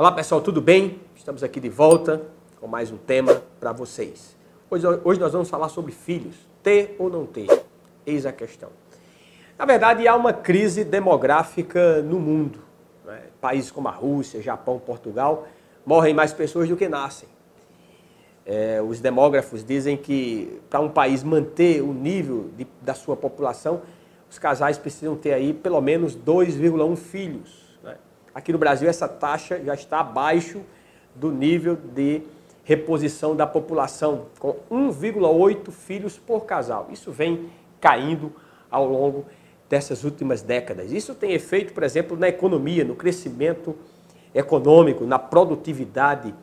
Olá 0.00 0.10
pessoal, 0.10 0.40
tudo 0.40 0.62
bem? 0.62 0.98
Estamos 1.14 1.42
aqui 1.42 1.60
de 1.60 1.68
volta 1.68 2.22
com 2.58 2.66
mais 2.66 2.90
um 2.90 2.96
tema 2.96 3.42
para 3.60 3.70
vocês. 3.70 4.34
Hoje, 4.70 4.86
hoje 5.04 5.20
nós 5.20 5.30
vamos 5.30 5.50
falar 5.50 5.68
sobre 5.68 5.92
filhos, 5.92 6.34
ter 6.62 6.96
ou 6.98 7.10
não 7.10 7.26
ter. 7.26 7.46
Eis 8.06 8.24
a 8.24 8.32
questão. 8.32 8.70
Na 9.58 9.66
verdade, 9.66 10.08
há 10.08 10.16
uma 10.16 10.32
crise 10.32 10.84
demográfica 10.84 12.00
no 12.00 12.18
mundo. 12.18 12.60
Né? 13.04 13.24
Países 13.42 13.70
como 13.70 13.88
a 13.88 13.90
Rússia, 13.90 14.40
Japão, 14.40 14.78
Portugal 14.78 15.46
morrem 15.84 16.14
mais 16.14 16.32
pessoas 16.32 16.66
do 16.66 16.78
que 16.78 16.88
nascem. 16.88 17.28
É, 18.46 18.80
os 18.80 19.00
demógrafos 19.00 19.62
dizem 19.62 19.98
que 19.98 20.62
para 20.70 20.80
um 20.80 20.88
país 20.88 21.22
manter 21.22 21.82
o 21.82 21.92
nível 21.92 22.48
de, 22.56 22.66
da 22.80 22.94
sua 22.94 23.18
população, 23.18 23.82
os 24.30 24.38
casais 24.38 24.78
precisam 24.78 25.14
ter 25.14 25.34
aí 25.34 25.52
pelo 25.52 25.82
menos 25.82 26.16
2,1 26.16 26.96
filhos. 26.96 27.69
Aqui 28.34 28.52
no 28.52 28.58
Brasil, 28.58 28.88
essa 28.88 29.08
taxa 29.08 29.60
já 29.62 29.74
está 29.74 30.00
abaixo 30.00 30.60
do 31.14 31.32
nível 31.32 31.76
de 31.76 32.22
reposição 32.64 33.34
da 33.34 33.46
população, 33.46 34.26
com 34.38 34.56
1,8 34.70 35.70
filhos 35.72 36.18
por 36.18 36.44
casal. 36.44 36.88
Isso 36.92 37.10
vem 37.10 37.50
caindo 37.80 38.32
ao 38.70 38.86
longo 38.86 39.26
dessas 39.68 40.04
últimas 40.04 40.42
décadas. 40.42 40.92
Isso 40.92 41.14
tem 41.14 41.32
efeito, 41.32 41.72
por 41.72 41.82
exemplo, 41.82 42.16
na 42.16 42.28
economia, 42.28 42.84
no 42.84 42.94
crescimento 42.94 43.74
econômico, 44.34 45.04
na 45.04 45.18
produtividade 45.18 46.34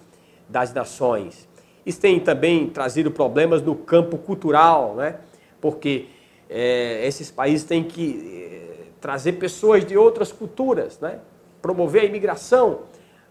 das 0.49 0.73
nações. 0.73 1.47
Isso 1.85 2.01
tem 2.01 2.19
também 2.19 2.67
trazido 2.69 3.09
problemas 3.09 3.61
no 3.61 3.75
campo 3.75 4.17
cultural, 4.17 4.95
né? 4.95 5.15
porque 5.61 6.07
é, 6.49 7.05
esses 7.05 7.31
países 7.31 7.65
têm 7.65 7.83
que 7.83 8.49
é, 8.51 8.83
trazer 8.99 9.33
pessoas 9.33 9.85
de 9.85 9.97
outras 9.97 10.31
culturas, 10.31 10.99
né? 10.99 11.19
Promover 11.61 12.03
a 12.03 12.05
imigração 12.05 12.81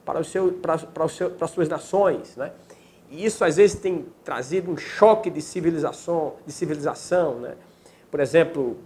para, 0.04 0.20
o 0.20 0.24
seu, 0.24 0.52
para, 0.52 0.78
para, 0.78 1.04
o 1.04 1.08
seu, 1.08 1.30
para 1.30 1.44
as 1.44 1.50
suas 1.50 1.68
nações. 1.68 2.36
Né? 2.36 2.52
E 3.10 3.24
isso 3.24 3.44
às 3.44 3.56
vezes 3.56 3.78
tem 3.80 4.06
trazido 4.24 4.70
um 4.70 4.76
choque 4.76 5.30
de 5.30 5.40
civilização, 5.40 6.34
de 6.46 6.52
civilização. 6.52 7.36
Né? 7.40 7.54
Por 8.10 8.20
exemplo, 8.20 8.76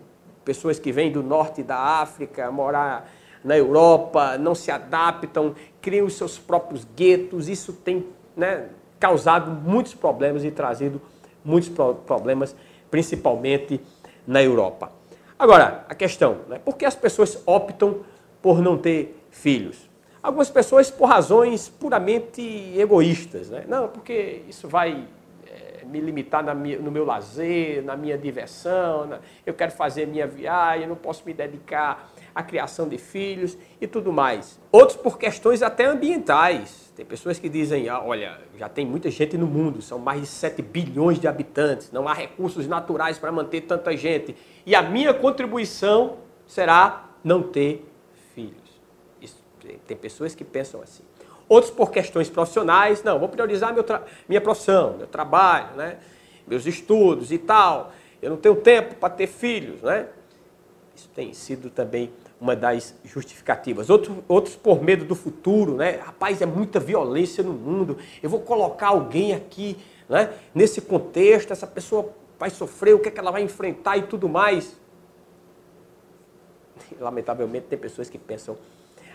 pessoas 0.44 0.78
que 0.78 0.90
vêm 0.92 1.12
do 1.12 1.22
norte 1.22 1.62
da 1.62 1.76
África 1.76 2.50
morar 2.50 3.10
na 3.44 3.56
Europa, 3.56 4.36
não 4.36 4.54
se 4.54 4.70
adaptam, 4.70 5.54
criam 5.80 6.06
os 6.06 6.14
seus 6.14 6.38
próprios 6.38 6.86
guetos. 6.96 7.48
Isso 7.48 7.72
tem 7.72 8.06
né, 8.36 8.68
causado 8.98 9.50
muitos 9.50 9.94
problemas 9.94 10.44
e 10.44 10.50
trazido 10.50 11.00
muitos 11.44 11.70
problemas, 12.06 12.54
principalmente 12.90 13.80
na 14.26 14.42
Europa. 14.42 14.92
Agora, 15.38 15.86
a 15.88 15.94
questão, 15.94 16.40
né, 16.48 16.60
por 16.62 16.76
que 16.76 16.84
as 16.84 16.94
pessoas 16.94 17.42
optam 17.46 18.00
por 18.42 18.60
não 18.60 18.76
ter 18.76 19.16
filhos. 19.30 19.88
Algumas 20.22 20.50
pessoas 20.50 20.90
por 20.90 21.06
razões 21.06 21.68
puramente 21.68 22.42
egoístas. 22.76 23.48
Né? 23.48 23.64
Não, 23.66 23.88
porque 23.88 24.42
isso 24.48 24.68
vai 24.68 25.06
é, 25.46 25.84
me 25.86 25.98
limitar 25.98 26.54
minha, 26.54 26.78
no 26.78 26.90
meu 26.90 27.06
lazer, 27.06 27.82
na 27.82 27.96
minha 27.96 28.18
diversão, 28.18 29.18
eu 29.46 29.54
quero 29.54 29.72
fazer 29.72 30.06
minha 30.06 30.26
viagem, 30.26 30.86
não 30.86 30.96
posso 30.96 31.22
me 31.24 31.32
dedicar 31.32 32.12
à 32.34 32.42
criação 32.42 32.86
de 32.86 32.98
filhos 32.98 33.56
e 33.80 33.86
tudo 33.86 34.12
mais. 34.12 34.60
Outros 34.70 34.96
por 34.98 35.18
questões 35.18 35.62
até 35.62 35.86
ambientais. 35.86 36.92
Tem 36.94 37.06
pessoas 37.06 37.38
que 37.38 37.48
dizem, 37.48 37.88
ah, 37.88 38.02
olha, 38.04 38.38
já 38.58 38.68
tem 38.68 38.84
muita 38.84 39.10
gente 39.10 39.38
no 39.38 39.46
mundo, 39.46 39.80
são 39.80 39.98
mais 39.98 40.20
de 40.20 40.26
7 40.26 40.60
bilhões 40.60 41.18
de 41.18 41.26
habitantes, 41.26 41.90
não 41.90 42.06
há 42.06 42.12
recursos 42.12 42.66
naturais 42.66 43.18
para 43.18 43.32
manter 43.32 43.62
tanta 43.62 43.96
gente. 43.96 44.36
E 44.66 44.74
a 44.74 44.82
minha 44.82 45.14
contribuição 45.14 46.18
será 46.46 47.08
não 47.24 47.42
ter 47.42 47.89
tem 49.86 49.96
pessoas 49.96 50.34
que 50.34 50.44
pensam 50.44 50.82
assim. 50.82 51.02
Outros 51.48 51.72
por 51.72 51.90
questões 51.90 52.30
profissionais, 52.30 53.02
não, 53.02 53.18
vou 53.18 53.28
priorizar 53.28 53.74
minha 54.28 54.40
profissão, 54.40 54.96
meu 54.96 55.06
trabalho, 55.06 55.76
né? 55.76 55.98
meus 56.46 56.66
estudos 56.66 57.32
e 57.32 57.38
tal. 57.38 57.92
Eu 58.20 58.30
não 58.30 58.36
tenho 58.36 58.56
tempo 58.56 58.96
para 58.96 59.08
ter 59.10 59.26
filhos, 59.26 59.82
né? 59.82 60.06
Isso 60.94 61.08
tem 61.14 61.32
sido 61.32 61.70
também 61.70 62.12
uma 62.40 62.54
das 62.54 62.94
justificativas. 63.04 63.88
Outros, 63.88 64.16
outros 64.28 64.56
por 64.56 64.82
medo 64.82 65.04
do 65.04 65.14
futuro, 65.14 65.76
né? 65.76 65.92
Rapaz, 65.96 66.42
é 66.42 66.46
muita 66.46 66.78
violência 66.78 67.42
no 67.42 67.52
mundo. 67.52 67.98
Eu 68.22 68.28
vou 68.28 68.40
colocar 68.40 68.88
alguém 68.88 69.32
aqui, 69.32 69.78
né? 70.08 70.32
Nesse 70.54 70.80
contexto, 70.80 71.52
essa 71.52 71.66
pessoa 71.66 72.12
vai 72.38 72.50
sofrer, 72.50 72.94
o 72.94 72.98
que 72.98 73.08
é 73.08 73.10
que 73.10 73.18
ela 73.18 73.30
vai 73.30 73.42
enfrentar 73.42 73.96
e 73.96 74.02
tudo 74.02 74.28
mais. 74.28 74.76
Lamentavelmente, 77.00 77.66
tem 77.66 77.78
pessoas 77.78 78.10
que 78.10 78.18
pensam 78.18 78.56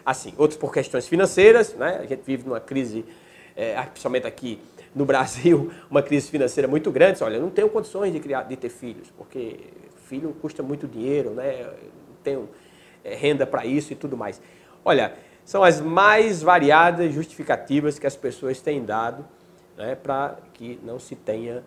assim. 0.05 0.33
Outros 0.37 0.57
por 0.57 0.71
questões 0.71 1.07
financeiras, 1.07 1.73
né? 1.73 1.99
A 2.01 2.05
gente 2.05 2.21
vive 2.25 2.45
numa 2.45 2.59
crise, 2.59 3.03
é, 3.55 3.81
principalmente 3.83 4.27
aqui 4.27 4.59
no 4.93 5.05
Brasil, 5.05 5.71
uma 5.89 6.01
crise 6.01 6.29
financeira 6.29 6.67
muito 6.67 6.91
grande. 6.91 7.23
Olha, 7.23 7.35
eu 7.35 7.41
não 7.41 7.49
tenho 7.49 7.69
condições 7.69 8.13
de 8.13 8.19
criar, 8.19 8.43
de 8.43 8.55
ter 8.55 8.69
filhos, 8.69 9.11
porque 9.17 9.59
filho 10.07 10.35
custa 10.41 10.61
muito 10.61 10.87
dinheiro, 10.87 11.31
né? 11.31 11.63
Não 11.63 12.15
tenho 12.23 12.49
é, 13.03 13.15
renda 13.15 13.45
para 13.45 13.65
isso 13.65 13.91
e 13.93 13.95
tudo 13.95 14.15
mais. 14.15 14.41
Olha, 14.83 15.13
são 15.43 15.63
as 15.63 15.81
mais 15.81 16.41
variadas 16.41 17.13
justificativas 17.13 17.99
que 17.99 18.07
as 18.07 18.15
pessoas 18.15 18.61
têm 18.61 18.83
dado 18.83 19.25
né, 19.77 19.95
para 19.95 20.37
que 20.53 20.79
não 20.83 20.99
se 20.99 21.15
tenha 21.15 21.63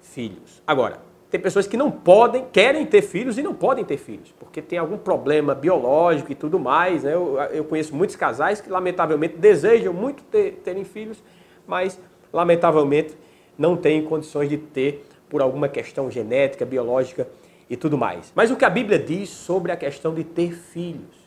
filhos. 0.00 0.62
Agora, 0.66 0.98
tem 1.30 1.38
pessoas 1.38 1.66
que 1.66 1.76
não 1.76 1.92
podem, 1.92 2.44
querem 2.52 2.84
ter 2.84 3.02
filhos 3.02 3.38
e 3.38 3.42
não 3.42 3.54
podem 3.54 3.84
ter 3.84 3.96
filhos, 3.96 4.34
porque 4.38 4.60
tem 4.60 4.78
algum 4.78 4.98
problema 4.98 5.54
biológico 5.54 6.32
e 6.32 6.34
tudo 6.34 6.58
mais. 6.58 7.04
Né? 7.04 7.14
Eu, 7.14 7.38
eu 7.52 7.64
conheço 7.64 7.94
muitos 7.94 8.16
casais 8.16 8.60
que, 8.60 8.68
lamentavelmente, 8.68 9.36
desejam 9.36 9.92
muito 9.92 10.24
ter, 10.24 10.60
terem 10.64 10.84
filhos, 10.84 11.22
mas, 11.68 12.00
lamentavelmente, 12.32 13.16
não 13.56 13.76
têm 13.76 14.02
condições 14.02 14.48
de 14.48 14.58
ter 14.58 15.06
por 15.28 15.40
alguma 15.40 15.68
questão 15.68 16.10
genética, 16.10 16.66
biológica 16.66 17.28
e 17.68 17.76
tudo 17.76 17.96
mais. 17.96 18.32
Mas 18.34 18.50
o 18.50 18.56
que 18.56 18.64
a 18.64 18.70
Bíblia 18.70 18.98
diz 18.98 19.28
sobre 19.28 19.70
a 19.70 19.76
questão 19.76 20.12
de 20.12 20.24
ter 20.24 20.52
filhos? 20.52 21.20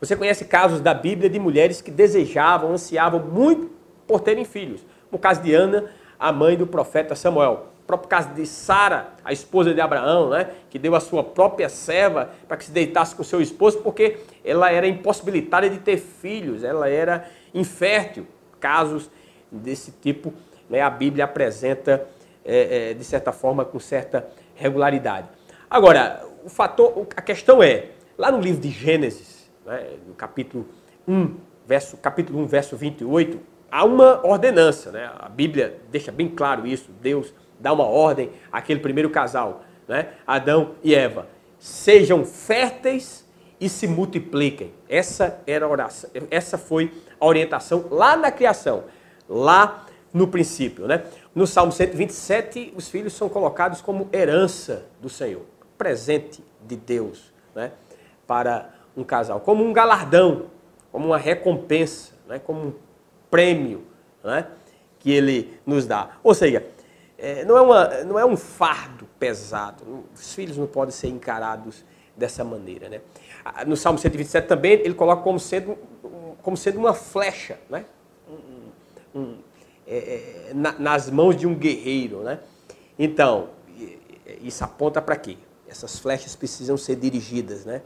Você 0.00 0.14
conhece 0.14 0.44
casos 0.44 0.80
da 0.80 0.94
Bíblia 0.94 1.28
de 1.28 1.40
mulheres 1.40 1.82
que 1.82 1.90
desejavam, 1.90 2.70
ansiavam 2.70 3.18
muito 3.18 3.72
por 4.06 4.20
terem 4.20 4.44
filhos. 4.44 4.86
No 5.10 5.18
caso 5.18 5.42
de 5.42 5.52
Ana, 5.52 5.86
a 6.16 6.30
mãe 6.30 6.56
do 6.56 6.66
profeta 6.66 7.16
Samuel 7.16 7.67
próprio 7.88 8.10
caso 8.10 8.34
de 8.34 8.44
Sara, 8.44 9.14
a 9.24 9.32
esposa 9.32 9.72
de 9.72 9.80
Abraão, 9.80 10.28
né, 10.28 10.50
que 10.68 10.78
deu 10.78 10.94
a 10.94 11.00
sua 11.00 11.24
própria 11.24 11.70
serva 11.70 12.30
para 12.46 12.58
que 12.58 12.66
se 12.66 12.70
deitasse 12.70 13.16
com 13.16 13.24
seu 13.24 13.40
esposo, 13.40 13.78
porque 13.78 14.18
ela 14.44 14.70
era 14.70 14.86
impossibilitada 14.86 15.70
de 15.70 15.78
ter 15.78 15.96
filhos, 15.96 16.62
ela 16.62 16.86
era 16.86 17.26
infértil. 17.54 18.26
Casos 18.60 19.10
desse 19.50 19.90
tipo, 19.90 20.34
né, 20.68 20.82
a 20.82 20.90
Bíblia 20.90 21.24
apresenta, 21.24 22.06
é, 22.44 22.90
é, 22.90 22.94
de 22.94 23.02
certa 23.04 23.32
forma, 23.32 23.64
com 23.64 23.80
certa 23.80 24.28
regularidade. 24.54 25.28
Agora, 25.70 26.22
o 26.44 26.50
fator, 26.50 27.06
a 27.16 27.22
questão 27.22 27.62
é, 27.62 27.86
lá 28.18 28.30
no 28.30 28.38
livro 28.38 28.60
de 28.60 28.68
Gênesis, 28.68 29.50
né, 29.64 29.92
no 30.06 30.12
capítulo 30.12 30.68
1, 31.06 31.36
verso, 31.66 31.96
capítulo 31.96 32.38
1, 32.40 32.46
verso 32.48 32.76
28, 32.76 33.40
há 33.70 33.82
uma 33.82 34.26
ordenança, 34.26 34.90
né? 34.92 35.10
A 35.18 35.28
Bíblia 35.28 35.78
deixa 35.90 36.12
bem 36.12 36.28
claro 36.28 36.66
isso, 36.66 36.90
Deus 37.00 37.32
dá 37.58 37.72
uma 37.72 37.84
ordem 37.84 38.30
àquele 38.52 38.80
primeiro 38.80 39.10
casal, 39.10 39.62
né? 39.86 40.08
Adão 40.26 40.74
e 40.82 40.94
Eva. 40.94 41.26
Sejam 41.58 42.24
férteis 42.24 43.26
e 43.60 43.68
se 43.68 43.86
multipliquem. 43.86 44.72
Essa 44.88 45.40
era 45.46 45.66
a 45.66 45.68
oração, 45.68 46.10
essa 46.30 46.56
foi 46.56 46.92
a 47.18 47.26
orientação 47.26 47.86
lá 47.90 48.16
na 48.16 48.30
criação, 48.30 48.84
lá 49.28 49.86
no 50.12 50.28
princípio, 50.28 50.86
né? 50.86 51.04
No 51.34 51.46
Salmo 51.46 51.72
127, 51.72 52.72
os 52.76 52.88
filhos 52.88 53.12
são 53.12 53.28
colocados 53.28 53.80
como 53.80 54.08
herança 54.12 54.86
do 55.00 55.08
Senhor, 55.08 55.42
presente 55.76 56.42
de 56.66 56.76
Deus, 56.76 57.32
né? 57.54 57.72
Para 58.26 58.70
um 58.96 59.04
casal, 59.04 59.40
como 59.40 59.64
um 59.64 59.72
galardão, 59.72 60.46
como 60.90 61.06
uma 61.06 61.18
recompensa, 61.18 62.12
né? 62.26 62.38
Como 62.38 62.60
um 62.60 62.72
prêmio, 63.30 63.84
né? 64.22 64.46
Que 64.98 65.12
ele 65.12 65.58
nos 65.66 65.86
dá. 65.86 66.10
Ou 66.22 66.34
seja, 66.34 66.64
é, 67.18 67.44
não, 67.44 67.56
é 67.56 67.60
uma, 67.60 67.88
não 68.04 68.18
é 68.18 68.24
um 68.24 68.36
fardo 68.36 69.06
pesado. 69.18 70.04
Os 70.14 70.34
filhos 70.34 70.56
não 70.56 70.68
podem 70.68 70.92
ser 70.92 71.08
encarados 71.08 71.84
dessa 72.16 72.44
maneira. 72.44 72.88
Né? 72.88 73.00
No 73.66 73.76
Salmo 73.76 73.98
127 73.98 74.46
também 74.46 74.72
ele 74.72 74.94
coloca 74.94 75.22
como 75.22 75.40
sendo, 75.40 75.76
como 76.42 76.56
sendo 76.56 76.78
uma 76.78 76.94
flecha 76.94 77.58
né? 77.68 77.84
Um, 79.14 79.20
um, 79.20 79.38
é, 79.86 79.96
é, 79.96 80.52
na, 80.54 80.78
nas 80.78 81.10
mãos 81.10 81.36
de 81.36 81.46
um 81.46 81.54
guerreiro. 81.54 82.22
Né? 82.22 82.38
Então, 82.96 83.50
isso 84.40 84.62
aponta 84.62 85.02
para 85.02 85.16
quê? 85.16 85.36
Essas 85.68 85.98
flechas 85.98 86.36
precisam 86.36 86.76
ser 86.76 86.96
dirigidas. 86.96 87.64
Né? 87.64 87.82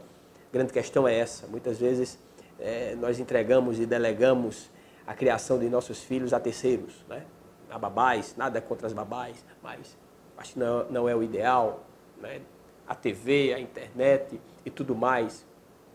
A 0.49 0.53
grande 0.53 0.71
questão 0.71 1.07
é 1.07 1.17
essa. 1.17 1.47
Muitas 1.47 1.79
vezes 1.79 2.19
é, 2.59 2.95
nós 2.95 3.19
entregamos 3.19 3.79
e 3.79 3.85
delegamos 3.85 4.69
a 5.07 5.13
criação 5.13 5.57
de 5.57 5.67
nossos 5.69 5.99
filhos 5.99 6.33
a 6.33 6.39
terceiros. 6.39 6.93
Né? 7.09 7.23
A 7.73 7.79
babás, 7.79 8.35
nada 8.37 8.61
contra 8.61 8.85
as 8.87 8.93
babás, 8.93 9.43
mas 9.61 9.97
acho 10.37 10.53
que 10.53 10.59
não, 10.59 10.85
não 10.89 11.09
é 11.09 11.15
o 11.15 11.23
ideal. 11.23 11.83
Né? 12.21 12.41
A 12.87 12.93
TV, 12.93 13.53
a 13.53 13.59
internet 13.59 14.39
e 14.65 14.69
tudo 14.69 14.95
mais. 14.95 15.45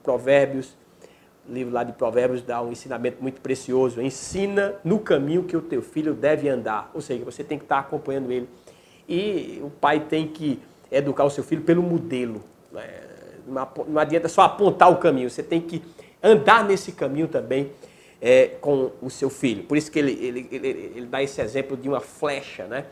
Provérbios 0.02 0.76
livro 1.48 1.72
lá 1.72 1.82
de 1.82 1.92
Provérbios 1.92 2.42
dá 2.42 2.60
um 2.60 2.70
ensinamento 2.70 3.22
muito 3.22 3.40
precioso. 3.40 4.00
Ensina 4.00 4.74
no 4.84 4.98
caminho 4.98 5.44
que 5.44 5.56
o 5.56 5.62
teu 5.62 5.80
filho 5.80 6.14
deve 6.14 6.48
andar. 6.48 6.90
Ou 6.92 7.00
seja, 7.00 7.24
você 7.24 7.42
tem 7.42 7.58
que 7.58 7.64
estar 7.64 7.78
acompanhando 7.78 8.30
ele. 8.30 8.48
E 9.08 9.60
o 9.62 9.70
pai 9.70 10.00
tem 10.00 10.28
que 10.28 10.60
educar 10.92 11.24
o 11.24 11.30
seu 11.30 11.42
filho 11.42 11.62
pelo 11.62 11.82
modelo. 11.82 12.42
Né? 12.70 12.86
Não 13.46 13.98
adianta 13.98 14.28
só 14.28 14.42
apontar 14.42 14.90
o 14.90 14.96
caminho, 14.96 15.30
você 15.30 15.42
tem 15.42 15.58
que 15.58 15.82
andar 16.22 16.64
nesse 16.64 16.92
caminho 16.92 17.28
também 17.28 17.72
é, 18.20 18.48
com 18.60 18.92
o 19.00 19.10
seu 19.10 19.30
filho. 19.30 19.64
Por 19.64 19.76
isso 19.76 19.90
que 19.90 19.98
ele, 19.98 20.12
ele, 20.12 20.48
ele, 20.50 20.92
ele 20.96 21.06
dá 21.06 21.22
esse 21.22 21.40
exemplo 21.40 21.76
de 21.76 21.88
uma 21.88 22.00
flecha, 22.00 22.66
né? 22.66 22.84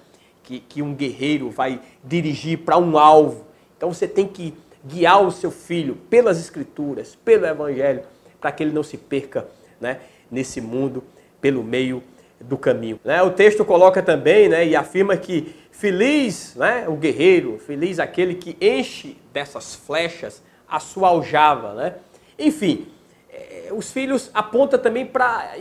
que, 0.47 0.61
que 0.61 0.81
um 0.81 0.95
guerreiro 0.95 1.51
vai 1.51 1.81
dirigir 2.03 2.59
para 2.59 2.79
um 2.79 2.97
alvo. 2.97 3.45
Então 3.77 3.93
você 3.93 4.07
tem 4.07 4.27
que 4.27 4.55
guiar 4.85 5.23
o 5.23 5.31
seu 5.33 5.51
filho 5.51 5.97
pelas 6.09 6.39
escrituras, 6.39 7.19
pelo 7.25 7.45
evangelho, 7.45 8.03
para 8.41 8.53
que 8.53 8.63
ele 8.63 8.73
não 8.73 8.85
se 8.85 8.97
perca 8.97 9.49
né, 9.81 9.99
nesse 10.31 10.61
mundo 10.61 11.03
pelo 11.41 11.65
meio 11.65 12.03
do 12.41 12.57
caminho. 12.57 13.01
Né? 13.05 13.21
O 13.23 13.31
texto 13.31 13.65
coloca 13.65 14.01
também 14.03 14.49
né, 14.49 14.65
e 14.67 14.77
afirma 14.77 15.17
que 15.17 15.55
feliz 15.73 16.55
né, 16.55 16.89
o 16.89 16.95
guerreiro, 16.95 17.59
feliz 17.59 17.99
aquele 17.99 18.37
que 18.37 18.57
enche 18.61 19.17
dessas 19.33 19.75
flechas 19.75 20.43
a 20.69 20.79
sua 20.79 21.09
aljava. 21.09 21.75
Né? 21.75 21.95
Enfim, 22.39 22.87
é, 23.37 23.69
os 23.73 23.91
filhos 23.91 24.31
apontam 24.33 24.79
também 24.79 25.05
para 25.07 25.53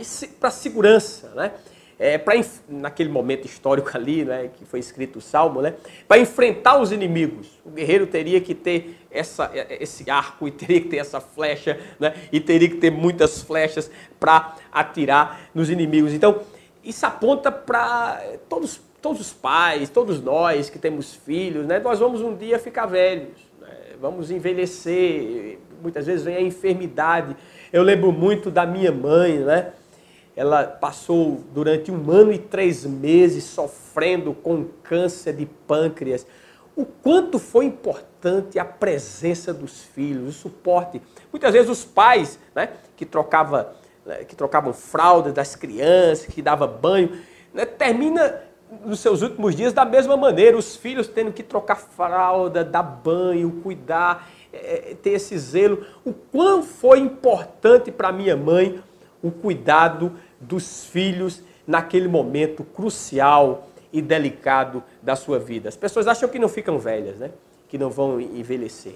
a 0.42 0.50
segurança. 0.50 1.30
Né? 1.34 1.52
é, 1.98 2.18
para 2.18 2.34
naquele 2.68 3.08
momento 3.08 3.46
histórico 3.46 3.90
ali, 3.94 4.24
né, 4.24 4.50
que 4.54 4.64
foi 4.64 4.80
escrito 4.80 5.16
o 5.16 5.20
Salmo, 5.20 5.62
né, 5.62 5.74
para 6.06 6.18
enfrentar 6.18 6.80
os 6.80 6.92
inimigos. 6.92 7.48
O 7.64 7.70
guerreiro 7.70 8.06
teria 8.06 8.40
que 8.40 8.54
ter 8.54 8.98
essa, 9.10 9.50
é, 9.54 9.82
esse 9.82 10.10
arco 10.10 10.46
e 10.46 10.50
teria 10.50 10.80
que 10.80 10.88
ter 10.88 10.98
essa 10.98 11.20
flecha, 11.20 11.78
né, 11.98 12.14
e 12.30 12.38
teria 12.38 12.68
que 12.68 12.76
ter 12.76 12.90
muitas 12.90 13.42
flechas 13.42 13.90
para 14.20 14.56
atirar 14.70 15.48
nos 15.54 15.70
inimigos. 15.70 16.12
Então, 16.12 16.40
isso 16.84 17.04
aponta 17.06 17.50
para 17.50 18.22
todos, 18.48 18.80
todos 19.00 19.20
os 19.20 19.32
pais, 19.32 19.88
todos 19.88 20.22
nós 20.22 20.68
que 20.68 20.78
temos 20.78 21.14
filhos, 21.14 21.66
né, 21.66 21.78
nós 21.78 21.98
vamos 21.98 22.20
um 22.20 22.36
dia 22.36 22.58
ficar 22.58 22.86
velhos, 22.86 23.38
né, 23.58 23.68
vamos 23.98 24.30
envelhecer, 24.30 25.58
muitas 25.82 26.06
vezes 26.06 26.24
vem 26.24 26.36
a 26.36 26.42
enfermidade. 26.42 27.34
Eu 27.72 27.82
lembro 27.82 28.12
muito 28.12 28.50
da 28.50 28.64
minha 28.64 28.92
mãe, 28.92 29.38
né? 29.38 29.72
ela 30.36 30.64
passou 30.64 31.42
durante 31.54 31.90
um 31.90 32.10
ano 32.10 32.30
e 32.30 32.38
três 32.38 32.84
meses 32.84 33.42
sofrendo 33.44 34.34
com 34.34 34.66
câncer 34.82 35.32
de 35.32 35.46
pâncreas. 35.46 36.26
O 36.76 36.84
quanto 36.84 37.38
foi 37.38 37.64
importante 37.64 38.58
a 38.58 38.64
presença 38.64 39.54
dos 39.54 39.82
filhos, 39.82 40.36
o 40.36 40.38
suporte. 40.38 41.00
Muitas 41.32 41.54
vezes 41.54 41.70
os 41.70 41.86
pais, 41.86 42.38
né, 42.54 42.68
que, 42.94 43.06
trocava, 43.06 43.74
né, 44.04 44.24
que 44.24 44.36
trocavam 44.36 44.74
fraldas 44.74 45.32
das 45.32 45.56
crianças, 45.56 46.26
que 46.26 46.42
dava 46.42 46.66
banho, 46.66 47.18
né, 47.54 47.64
termina 47.64 48.42
nos 48.84 49.00
seus 49.00 49.22
últimos 49.22 49.54
dias 49.56 49.72
da 49.72 49.86
mesma 49.86 50.18
maneira, 50.18 50.56
os 50.56 50.76
filhos 50.76 51.08
tendo 51.08 51.32
que 51.32 51.42
trocar 51.42 51.76
fralda, 51.76 52.62
dar 52.62 52.82
banho, 52.82 53.60
cuidar, 53.62 54.28
é, 54.62 54.96
ter 55.00 55.10
esse 55.10 55.36
zelo. 55.38 55.84
O 56.04 56.12
quão 56.12 56.62
foi 56.62 56.98
importante 56.98 57.90
para 57.90 58.12
minha 58.12 58.36
mãe 58.36 58.82
o 59.22 59.30
cuidado 59.30 60.12
dos 60.40 60.84
filhos 60.84 61.42
naquele 61.66 62.08
momento 62.08 62.62
crucial 62.62 63.68
e 63.92 64.00
delicado 64.02 64.82
da 65.02 65.16
sua 65.16 65.38
vida. 65.38 65.68
As 65.68 65.76
pessoas 65.76 66.06
acham 66.06 66.28
que 66.28 66.38
não 66.38 66.48
ficam 66.48 66.78
velhas, 66.78 67.18
né? 67.18 67.30
que 67.68 67.78
não 67.78 67.90
vão 67.90 68.20
envelhecer. 68.20 68.94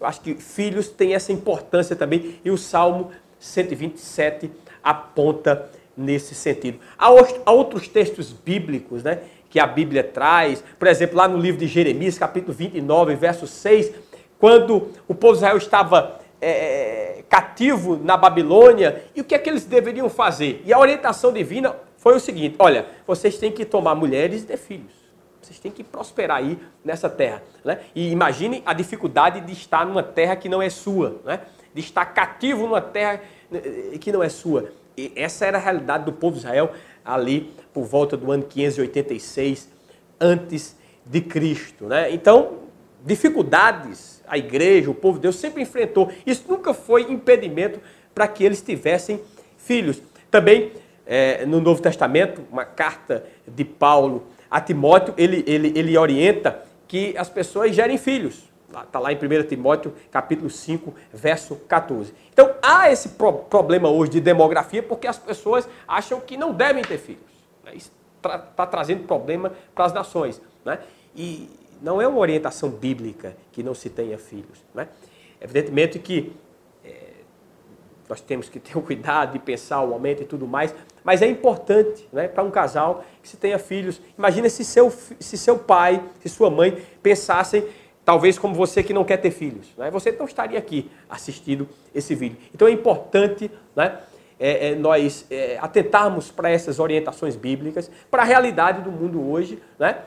Eu 0.00 0.06
acho 0.06 0.20
que 0.20 0.34
filhos 0.34 0.88
têm 0.88 1.14
essa 1.14 1.32
importância 1.32 1.94
também 1.94 2.40
e 2.44 2.50
o 2.50 2.56
Salmo 2.56 3.10
127 3.38 4.50
aponta 4.82 5.70
nesse 5.96 6.34
sentido. 6.34 6.78
Há 6.98 7.50
outros 7.50 7.88
textos 7.88 8.32
bíblicos 8.32 9.02
né, 9.02 9.20
que 9.48 9.58
a 9.58 9.66
Bíblia 9.66 10.02
traz, 10.02 10.64
por 10.78 10.88
exemplo, 10.88 11.16
lá 11.16 11.28
no 11.28 11.38
livro 11.38 11.60
de 11.60 11.66
Jeremias, 11.66 12.18
capítulo 12.18 12.54
29, 12.54 13.14
verso 13.14 13.46
6, 13.46 13.92
quando 14.40 14.88
o 15.06 15.14
povo 15.14 15.34
de 15.34 15.38
Israel 15.40 15.58
estava 15.58 16.18
é, 16.40 17.22
cativo 17.28 18.00
na 18.02 18.16
Babilônia 18.16 19.04
e 19.14 19.20
o 19.20 19.24
que 19.24 19.34
é 19.34 19.38
que 19.38 19.48
eles 19.48 19.64
deveriam 19.64 20.08
fazer. 20.08 20.62
E 20.64 20.72
a 20.72 20.78
orientação 20.78 21.32
divina 21.32 21.76
foi 21.98 22.16
o 22.16 22.20
seguinte: 22.20 22.56
olha, 22.58 22.86
vocês 23.06 23.38
têm 23.38 23.52
que 23.52 23.64
tomar 23.64 23.94
mulheres 23.94 24.42
e 24.42 24.46
ter 24.46 24.56
filhos. 24.56 24.98
Vocês 25.40 25.58
têm 25.58 25.70
que 25.70 25.84
prosperar 25.84 26.38
aí 26.38 26.58
nessa 26.84 27.08
terra. 27.08 27.42
Né? 27.64 27.80
E 27.94 28.10
imagine 28.10 28.62
a 28.64 28.72
dificuldade 28.72 29.40
de 29.40 29.52
estar 29.52 29.86
numa 29.86 30.02
terra 30.02 30.36
que 30.36 30.48
não 30.48 30.60
é 30.60 30.70
sua, 30.70 31.20
né? 31.24 31.40
de 31.74 31.80
estar 31.80 32.04
cativo 32.06 32.62
numa 32.66 32.80
terra 32.80 33.20
eh, 33.52 33.98
que 33.98 34.12
não 34.12 34.22
é 34.22 34.28
sua. 34.28 34.70
E 34.96 35.12
essa 35.16 35.46
era 35.46 35.58
a 35.58 35.60
realidade 35.60 36.04
do 36.04 36.12
povo 36.12 36.34
de 36.34 36.40
Israel 36.40 36.72
ali 37.04 37.52
por 37.72 37.84
volta 37.84 38.16
do 38.16 38.30
ano 38.30 38.42
586 38.42 39.68
antes 40.20 40.76
de 41.06 41.20
Cristo. 41.20 41.86
Né? 41.86 42.12
Então, 42.12 42.58
dificuldades 43.04 44.20
a 44.30 44.38
igreja, 44.38 44.88
o 44.88 44.94
povo 44.94 45.18
de 45.18 45.22
Deus 45.22 45.36
sempre 45.36 45.62
enfrentou. 45.62 46.10
Isso 46.24 46.44
nunca 46.48 46.72
foi 46.72 47.02
impedimento 47.10 47.80
para 48.14 48.28
que 48.28 48.44
eles 48.44 48.62
tivessem 48.62 49.20
filhos. 49.58 50.00
Também, 50.30 50.72
é, 51.04 51.44
no 51.44 51.60
Novo 51.60 51.82
Testamento, 51.82 52.40
uma 52.50 52.64
carta 52.64 53.24
de 53.46 53.64
Paulo 53.64 54.26
a 54.48 54.60
Timóteo, 54.60 55.14
ele, 55.16 55.44
ele, 55.46 55.72
ele 55.76 55.98
orienta 55.98 56.62
que 56.86 57.16
as 57.18 57.28
pessoas 57.28 57.74
gerem 57.74 57.98
filhos. 57.98 58.48
Está 58.68 59.00
lá 59.00 59.12
em 59.12 59.16
1 59.16 59.48
Timóteo, 59.48 59.92
capítulo 60.12 60.48
5, 60.48 60.94
verso 61.12 61.56
14. 61.56 62.14
Então, 62.32 62.54
há 62.62 62.90
esse 62.90 63.10
pro 63.10 63.32
problema 63.32 63.88
hoje 63.88 64.12
de 64.12 64.20
demografia 64.20 64.80
porque 64.80 65.08
as 65.08 65.18
pessoas 65.18 65.68
acham 65.88 66.20
que 66.20 66.36
não 66.36 66.52
devem 66.52 66.84
ter 66.84 66.98
filhos. 66.98 67.22
Isso 67.74 67.90
está 68.16 68.38
tra 68.38 68.66
trazendo 68.66 69.04
problema 69.04 69.52
para 69.74 69.86
as 69.86 69.92
nações. 69.92 70.40
Né? 70.64 70.78
E, 71.16 71.48
não 71.82 72.00
é 72.00 72.06
uma 72.06 72.18
orientação 72.18 72.68
bíblica 72.68 73.36
que 73.52 73.62
não 73.62 73.74
se 73.74 73.88
tenha 73.90 74.18
filhos. 74.18 74.64
Né? 74.74 74.88
Evidentemente 75.40 75.98
que 75.98 76.32
é, 76.84 76.92
nós 78.08 78.20
temos 78.20 78.48
que 78.48 78.60
ter 78.60 78.76
o 78.78 78.82
cuidado 78.82 79.32
de 79.32 79.38
pensar 79.38 79.80
o 79.80 79.88
momento 79.88 80.22
e 80.22 80.26
tudo 80.26 80.46
mais, 80.46 80.74
mas 81.02 81.22
é 81.22 81.26
importante 81.26 82.06
né, 82.12 82.28
para 82.28 82.42
um 82.42 82.50
casal 82.50 83.04
que 83.22 83.28
se 83.28 83.36
tenha 83.36 83.58
filhos. 83.58 84.00
Imagina 84.18 84.48
se 84.48 84.64
seu, 84.64 84.90
se 84.90 85.38
seu 85.38 85.58
pai, 85.58 86.02
se 86.20 86.28
sua 86.28 86.50
mãe 86.50 86.82
pensassem, 87.02 87.64
talvez 88.04 88.38
como 88.38 88.54
você 88.54 88.82
que 88.82 88.92
não 88.92 89.04
quer 89.04 89.16
ter 89.16 89.30
filhos. 89.30 89.68
Né? 89.76 89.90
Você 89.90 90.12
não 90.12 90.26
estaria 90.26 90.58
aqui 90.58 90.90
assistindo 91.08 91.68
esse 91.94 92.14
vídeo. 92.14 92.36
Então 92.54 92.68
é 92.68 92.70
importante 92.70 93.50
né, 93.74 93.98
é, 94.38 94.68
é, 94.68 94.74
nós 94.74 95.26
é, 95.30 95.58
atentarmos 95.60 96.30
para 96.30 96.50
essas 96.50 96.78
orientações 96.78 97.36
bíblicas, 97.36 97.90
para 98.10 98.22
a 98.22 98.24
realidade 98.24 98.82
do 98.82 98.90
mundo 98.90 99.30
hoje, 99.30 99.62
né? 99.78 99.98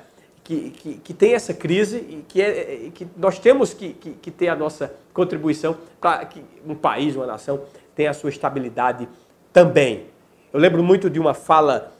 Que, 0.43 0.71
que, 0.71 0.93
que, 0.95 1.13
tem 1.13 1.33
essa 1.33 1.53
crise 1.53 1.97
e 1.97 2.25
que, 2.27 2.41
é, 2.41 2.89
que 2.93 3.07
nós 3.15 3.39
temos 3.39 3.73
que, 3.73 3.93
que, 3.93 4.11
que 4.11 4.31
ter 4.31 4.49
a 4.49 4.55
nossa 4.55 4.93
contribuição 5.13 5.77
para 6.01 6.25
que 6.25 6.43
um 6.67 6.75
país, 6.75 7.15
uma 7.15 7.25
nação, 7.25 7.61
tenha 7.95 8.09
a 8.09 8.13
sua 8.13 8.29
estabilidade 8.29 9.07
também. 9.53 10.07
Eu 10.51 10.59
lembro 10.59 10.83
muito 10.83 11.09
de 11.09 11.19
uma 11.19 11.33
fala 11.33 11.93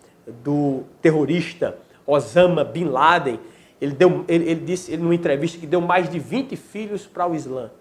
do 0.44 0.84
terrorista 1.02 1.78
Osama 2.06 2.64
Bin 2.64 2.86
Laden. 2.86 3.40
Ele, 3.80 3.94
deu, 3.94 4.26
ele, 4.28 4.50
ele 4.50 4.62
disse 4.62 4.92
ele, 4.92 5.02
numa 5.02 5.16
entrevista 5.16 5.58
que 5.58 5.68
deu 5.68 5.82
mais 5.82 6.10
de 6.10 6.20
20 6.20 6.56
filhos 6.56 7.06
para 7.06 7.28
o 7.28 7.36
Islã. 7.36 7.72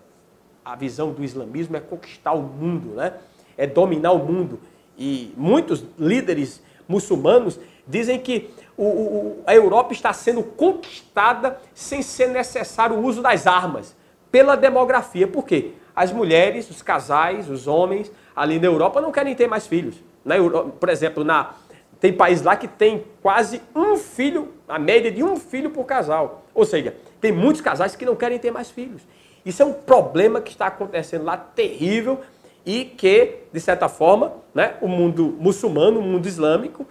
A 0.64 0.76
visão 0.76 1.11
do 1.11 1.25
islamismo 1.25 1.76
é 1.76 1.81
conquistar 1.81 2.33
o 2.33 2.42
mundo, 2.42 2.95
né? 2.95 3.14
é 3.57 3.66
dominar 3.66 4.12
o 4.12 4.19
mundo. 4.19 4.61
E 4.97 5.33
muitos 5.37 5.85
líderes 5.99 6.62
muçulmanos 6.88 7.59
dizem 7.87 8.19
que 8.19 8.51
o, 8.77 8.85
o, 8.85 9.43
a 9.47 9.55
Europa 9.55 9.93
está 9.93 10.12
sendo 10.12 10.43
conquistada 10.43 11.59
sem 11.75 12.03
ser 12.03 12.29
necessário 12.29 12.97
o 12.97 13.05
uso 13.05 13.23
das 13.23 13.47
armas, 13.47 13.97
pela 14.31 14.57
demografia. 14.57 15.27
Por 15.27 15.45
quê? 15.45 15.73
As 15.95 16.11
mulheres, 16.11 16.71
os 16.71 16.81
casais, 16.81 17.51
os 17.51 17.67
homens 17.67 18.11
ali 18.35 18.59
na 18.59 18.67
Europa 18.67 19.01
não 19.01 19.12
querem 19.12 19.35
ter 19.35 19.47
mais 19.47 19.67
filhos. 19.67 19.97
Na 20.25 20.37
Europa, 20.37 20.71
por 20.81 20.89
exemplo, 20.89 21.23
na, 21.23 21.55
tem 22.01 22.12
países 22.12 22.45
lá 22.45 22.57
que 22.57 22.67
tem 22.67 23.05
quase 23.23 23.61
um 23.77 23.97
filho, 23.97 24.53
a 24.67 24.79
média 24.79 25.11
de 25.11 25.23
um 25.23 25.37
filho 25.37 25.71
por 25.71 25.85
casal. 25.85 26.43
Ou 26.55 26.65
seja, 26.65 26.97
tem 27.21 27.31
muitos 27.31 27.61
casais 27.61 27.95
que 27.95 28.05
não 28.05 28.17
querem 28.17 28.39
ter 28.39 28.51
mais 28.51 28.71
filhos. 28.71 29.03
Isso 29.45 29.62
é 29.62 29.67
um 29.67 29.73
problema 29.73 30.41
que 30.41 30.51
está 30.51 30.67
acontecendo 30.67 31.25
lá 31.25 31.37
terrível 31.37 32.21
e 32.65 32.85
que, 32.85 33.39
de 33.53 33.61
certa 33.61 33.89
forma, 33.89 34.33
né, 34.55 34.75
o 34.81 34.89
mundo 34.89 35.37
muçulmano, 35.39 36.01
o 36.01 36.03
mundo 36.03 36.27
islâmico, 36.27 36.87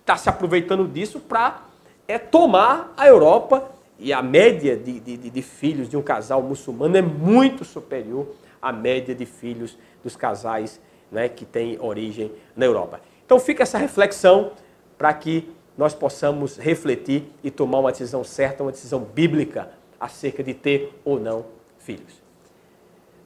está 0.00 0.16
se 0.16 0.28
aproveitando 0.28 0.86
disso 0.86 1.20
para 1.20 1.62
é, 2.06 2.18
tomar 2.18 2.92
a 2.96 3.06
Europa. 3.06 3.70
E 3.98 4.12
a 4.12 4.22
média 4.22 4.76
de, 4.76 4.98
de, 4.98 5.16
de, 5.16 5.42
filhos 5.42 5.86
de 5.88 5.96
um 5.96 6.00
casal 6.00 6.42
muçulmano 6.42 6.96
é 6.96 7.02
muito 7.02 7.66
superior 7.66 8.26
à 8.60 8.72
média 8.72 9.14
de 9.14 9.26
filhos 9.26 9.76
dos 10.02 10.16
casais 10.16 10.80
né, 11.12 11.28
que 11.28 11.44
têm 11.44 11.78
origem 11.78 12.32
na 12.56 12.64
Europa. 12.64 13.00
Então 13.26 13.38
fica 13.38 13.62
essa 13.62 13.76
reflexão 13.76 14.52
para 14.96 15.12
que 15.12 15.48
nós 15.76 15.94
possamos 15.94 16.56
refletir 16.56 17.24
e 17.44 17.50
tomar 17.50 17.80
uma 17.80 17.90
decisão 17.90 18.24
certa, 18.24 18.62
uma 18.62 18.72
decisão 18.72 19.00
bíblica 19.00 19.70
acerca 19.98 20.42
de 20.42 20.54
ter 20.54 20.98
ou 21.04 21.20
não 21.20 21.44
filhos. 21.78 22.20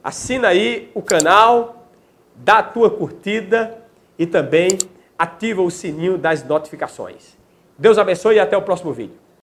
Assina 0.03 0.49
aí 0.49 0.91
o 0.93 1.01
canal, 1.01 1.87
dá 2.35 2.59
a 2.59 2.63
tua 2.63 2.89
curtida 2.89 3.81
e 4.19 4.25
também 4.25 4.77
ativa 5.17 5.61
o 5.61 5.71
sininho 5.71 6.17
das 6.17 6.43
notificações. 6.43 7.37
Deus 7.77 7.97
abençoe 7.97 8.35
e 8.35 8.39
até 8.39 8.55
o 8.55 8.61
próximo 8.61 8.93
vídeo. 8.93 9.24